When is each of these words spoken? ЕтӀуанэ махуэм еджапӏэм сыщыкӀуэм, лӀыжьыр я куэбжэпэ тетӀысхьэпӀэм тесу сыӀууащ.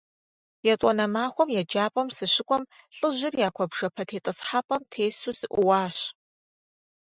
ЕтӀуанэ 0.71 1.05
махуэм 1.13 1.49
еджапӏэм 1.61 2.07
сыщыкӀуэм, 2.15 2.63
лӀыжьыр 2.97 3.33
я 3.47 3.49
куэбжэпэ 3.55 4.03
тетӀысхьэпӀэм 4.09 4.81
тесу 4.91 5.33
сыӀууащ. 5.39 5.97